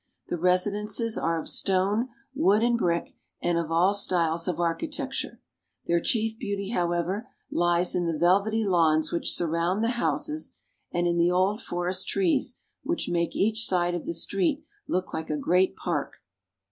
[0.29, 4.59] The residences are of stone, wood, and brick, and of all styles of.
[4.59, 5.39] architecture.
[5.85, 10.57] Their chief beauty, however, lies in the velvety lawns which surround the houses,
[10.91, 15.29] and in the old forest trees which make each side of the street look like
[15.29, 16.15] a great park.